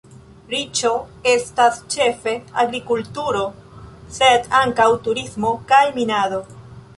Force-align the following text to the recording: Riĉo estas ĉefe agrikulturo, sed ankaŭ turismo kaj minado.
Riĉo 0.51 0.89
estas 1.33 1.77
ĉefe 1.95 2.33
agrikulturo, 2.63 3.43
sed 4.17 4.49
ankaŭ 4.63 4.89
turismo 5.09 5.53
kaj 5.75 5.85
minado. 6.01 6.43